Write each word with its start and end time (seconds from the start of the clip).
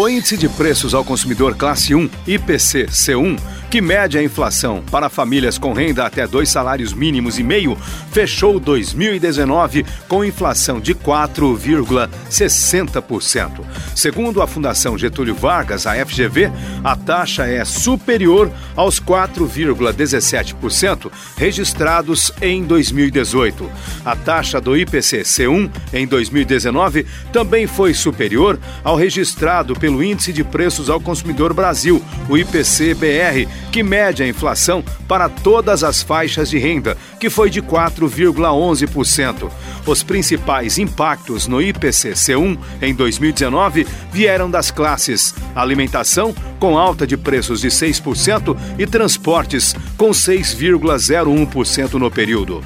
O 0.00 0.08
índice 0.08 0.38
de 0.38 0.48
preços 0.48 0.94
ao 0.94 1.04
consumidor 1.04 1.54
classe 1.54 1.94
1, 1.94 2.08
IPC 2.26 2.86
C1, 2.86 3.38
que 3.70 3.82
mede 3.82 4.16
a 4.16 4.22
inflação 4.22 4.82
para 4.90 5.10
famílias 5.10 5.58
com 5.58 5.74
renda 5.74 6.06
até 6.06 6.26
dois 6.26 6.48
salários 6.48 6.94
mínimos 6.94 7.38
e 7.38 7.42
meio, 7.42 7.76
fechou 8.10 8.58
2019 8.58 9.84
com 10.08 10.24
inflação 10.24 10.80
de 10.80 10.94
4,60%. 10.94 13.60
Segundo 13.94 14.40
a 14.40 14.46
Fundação 14.46 14.96
Getúlio 14.96 15.34
Vargas, 15.34 15.86
a 15.86 15.92
FGV, 16.04 16.50
a 16.82 16.96
taxa 16.96 17.46
é 17.46 17.62
superior 17.64 18.50
aos 18.74 18.98
4,17% 18.98 21.12
registrados 21.36 22.32
em 22.40 22.64
2018. 22.64 23.70
A 24.04 24.16
taxa 24.16 24.60
do 24.60 24.76
IPC 24.76 25.20
C1 25.20 25.70
em 25.92 26.06
2019 26.06 27.04
também 27.32 27.66
foi 27.66 27.92
superior 27.92 28.58
ao 28.82 28.96
registrado 28.96 29.74
pelo 29.90 30.04
Índice 30.04 30.32
de 30.32 30.44
Preços 30.44 30.88
ao 30.88 31.00
Consumidor 31.00 31.52
Brasil, 31.52 32.00
o 32.28 32.38
IPC-BR, 32.38 33.50
que 33.72 33.82
mede 33.82 34.22
a 34.22 34.28
inflação 34.28 34.84
para 35.08 35.28
todas 35.28 35.82
as 35.82 36.00
faixas 36.00 36.48
de 36.48 36.58
renda, 36.58 36.96
que 37.18 37.28
foi 37.28 37.50
de 37.50 37.60
4,11%. 37.60 39.50
Os 39.84 40.04
principais 40.04 40.78
impactos 40.78 41.48
no 41.48 41.60
IPC-C1 41.60 42.56
em 42.80 42.94
2019 42.94 43.84
vieram 44.12 44.48
das 44.48 44.70
classes 44.70 45.34
alimentação, 45.56 46.32
com 46.60 46.78
alta 46.78 47.04
de 47.04 47.16
preços 47.16 47.60
de 47.60 47.68
6%, 47.68 48.56
e 48.78 48.86
transportes, 48.86 49.74
com 49.96 50.10
6,01% 50.10 51.94
no 51.94 52.10
período. 52.10 52.62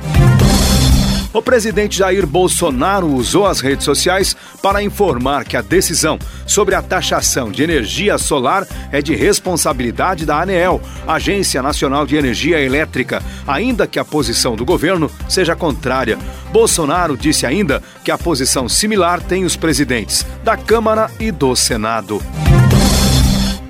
O 1.35 1.43
presidente 1.43 1.99
Jair 1.99 2.25
Bolsonaro 2.29 3.09
usou 3.09 3.45
as 3.45 3.59
redes 3.59 3.85
sociais 3.85 4.37
para 4.63 4.81
informar 4.85 5.45
que 5.45 5.57
a 5.57 5.63
decisão 5.63 6.17
sobre 6.47 6.77
a 6.77 6.81
taxação 6.81 7.51
de 7.51 7.61
energia 7.61 8.17
solar 8.19 8.65
é 8.93 9.03
de 9.03 9.17
responsabilidade 9.17 10.25
da 10.25 10.41
ANEEL, 10.41 10.81
Agência 11.05 11.61
Nacional 11.61 12.07
de 12.07 12.15
Energia 12.15 12.61
Elétrica, 12.61 13.21
ainda 13.49 13.85
que 13.85 13.99
a 13.99 14.05
posição 14.05 14.55
do 14.55 14.65
governo 14.65 15.11
seja 15.29 15.57
contrária. 15.57 16.17
Bolsonaro 16.53 17.17
disse 17.17 17.45
ainda 17.45 17.83
que 18.05 18.13
a 18.13 18.17
posição 18.17 18.69
similar 18.69 19.21
tem 19.21 19.45
os 19.45 19.57
presidentes 19.57 20.25
da 20.45 20.57
Câmara 20.57 21.11
e 21.19 21.33
do 21.33 21.57
Senado. 21.57 22.23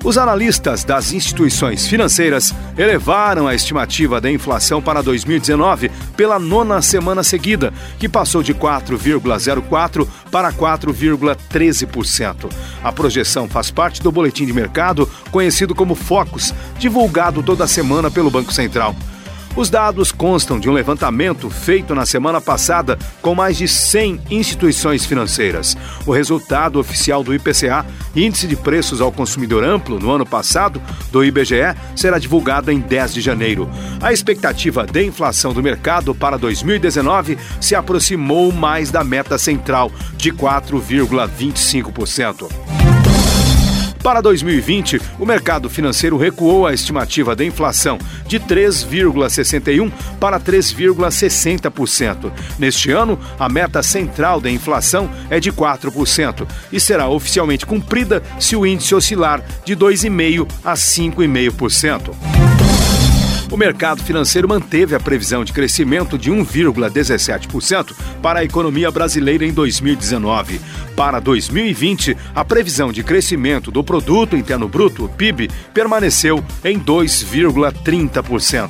Os 0.05 0.19
analistas 0.19 0.83
das 0.83 1.11
instituições 1.11 1.87
financeiras 1.87 2.53
elevaram 2.77 3.47
a 3.47 3.55
estimativa 3.55 4.21
da 4.21 4.31
inflação 4.31 4.79
para 4.79 5.01
2019 5.01 5.89
pela 6.15 6.37
nona 6.37 6.79
semana 6.79 7.23
seguida, 7.23 7.73
que 7.97 8.07
passou 8.07 8.43
de 8.43 8.53
4,04% 8.53 10.07
para 10.29 10.53
4,13%. 10.53 12.51
A 12.83 12.91
projeção 12.91 13.49
faz 13.49 13.71
parte 13.71 14.03
do 14.03 14.11
boletim 14.11 14.45
de 14.45 14.53
mercado 14.53 15.09
conhecido 15.31 15.73
como 15.73 15.95
Focus, 15.95 16.53
divulgado 16.77 17.41
toda 17.41 17.65
semana 17.65 18.11
pelo 18.11 18.29
Banco 18.29 18.53
Central. 18.53 18.95
Os 19.55 19.69
dados 19.69 20.11
constam 20.11 20.59
de 20.59 20.69
um 20.69 20.73
levantamento 20.73 21.49
feito 21.49 21.95
na 21.95 22.05
semana 22.05 22.41
passada 22.41 22.99
com 23.21 23.33
mais 23.33 23.55
de 23.55 23.69
100 23.69 24.19
instituições 24.29 25.05
financeiras. 25.05 25.77
O 26.05 26.11
resultado 26.11 26.77
oficial 26.77 27.23
do 27.23 27.33
IPCA, 27.33 27.85
Índice 28.13 28.47
de 28.47 28.57
Preços 28.57 28.99
ao 28.99 29.13
Consumidor 29.13 29.63
Amplo, 29.63 29.97
no 29.97 30.11
ano 30.11 30.25
passado, 30.25 30.81
do 31.09 31.23
IBGE, 31.23 31.73
será 31.95 32.19
divulgado 32.19 32.69
em 32.69 32.79
10 32.79 33.13
de 33.13 33.21
janeiro. 33.21 33.69
A 34.01 34.11
expectativa 34.11 34.85
de 34.85 35.05
inflação 35.05 35.53
do 35.53 35.63
mercado 35.63 36.13
para 36.13 36.37
2019 36.37 37.37
se 37.61 37.75
aproximou 37.75 38.51
mais 38.51 38.91
da 38.91 39.05
meta 39.05 39.37
central, 39.37 39.89
de 40.17 40.33
4,25%. 40.33 42.84
Para 44.05 44.21
2020, 44.21 45.01
o 45.17 45.25
mercado 45.25 45.67
financeiro 45.67 46.15
recuou 46.15 46.67
a 46.67 46.73
estimativa 46.75 47.35
da 47.35 47.43
inflação 47.43 47.97
de 48.27 48.39
3,61% 48.39 49.91
para 50.19 50.39
3,60%. 50.39 52.31
Neste 52.59 52.91
ano, 52.91 53.19
a 53.39 53.49
meta 53.49 53.81
central 53.81 54.39
da 54.39 54.51
inflação 54.51 55.09
é 55.27 55.39
de 55.39 55.51
4% 55.51 56.47
e 56.71 56.79
será 56.79 57.09
oficialmente 57.09 57.65
cumprida 57.65 58.21
se 58.39 58.55
o 58.55 58.63
índice 58.63 58.93
oscilar 58.93 59.43
de 59.65 59.75
2,5% 59.75 60.47
a 60.63 60.73
5,5%. 60.75 62.54
O 63.51 63.57
mercado 63.57 64.03
financeiro 64.03 64.47
manteve 64.49 64.95
a 64.95 64.99
previsão 64.99 65.43
de 65.45 65.53
crescimento 65.53 66.17
de 66.17 66.31
1,17% 66.31 67.93
para 68.21 68.39
a 68.39 68.43
economia 68.43 68.89
brasileira 68.89 69.45
em 69.45 69.53
2019. 69.53 70.59
Para 70.95 71.19
2020, 71.19 72.17
a 72.33 72.43
previsão 72.43 72.91
de 72.91 73.03
crescimento 73.03 73.69
do 73.69 73.83
produto 73.83 74.35
interno 74.35 74.67
bruto, 74.67 75.09
PIB, 75.15 75.49
permaneceu 75.73 76.43
em 76.63 76.79
2,30%. 76.79 78.69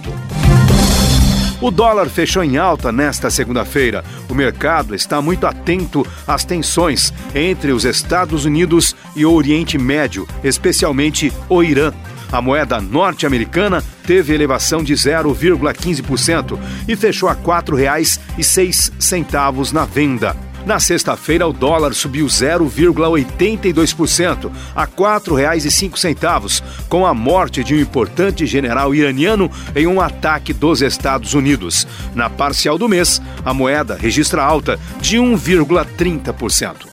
O 1.62 1.72
dólar 1.72 2.10
fechou 2.10 2.44
em 2.44 2.58
alta 2.58 2.92
nesta 2.92 3.30
segunda-feira. 3.30 4.04
O 4.30 4.36
mercado 4.36 4.94
está 4.94 5.22
muito 5.22 5.48
atento 5.48 6.06
às 6.28 6.44
tensões 6.44 7.14
entre 7.34 7.72
os 7.72 7.86
Estados 7.86 8.46
Unidos 8.46 8.96
e 9.16 9.26
o 9.26 9.32
Oriente 9.32 9.78
Médio, 9.78 10.28
especialmente 10.44 11.32
o 11.48 11.64
Irã. 11.64 11.94
A 12.36 12.42
moeda 12.42 12.82
norte-americana 12.82 13.82
teve 14.06 14.34
elevação 14.34 14.84
de 14.84 14.94
0,15% 14.94 16.60
e 16.86 16.94
fechou 16.94 17.30
a 17.30 17.32
R$ 17.32 17.40
4,06 17.42 19.72
na 19.72 19.86
venda. 19.86 20.36
Na 20.66 20.78
sexta-feira, 20.78 21.48
o 21.48 21.54
dólar 21.54 21.94
subiu 21.94 22.26
0,82% 22.26 24.52
a 24.76 24.82
R$ 24.82 24.90
4,05, 24.98 26.62
com 26.90 27.06
a 27.06 27.14
morte 27.14 27.64
de 27.64 27.74
um 27.74 27.80
importante 27.80 28.46
general 28.46 28.94
iraniano 28.94 29.50
em 29.74 29.88
um 29.88 30.02
ataque 30.02 30.52
dos 30.52 30.82
Estados 30.82 31.34
Unidos. 31.34 31.88
Na 32.14 32.30
parcial 32.30 32.78
do 32.78 32.90
mês, 32.90 33.22
a 33.46 33.54
moeda 33.54 33.96
registra 33.96 34.44
alta 34.44 34.78
de 35.00 35.18
1,30%. 35.18 36.88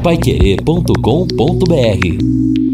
Paiquerê.com.br 0.00 2.73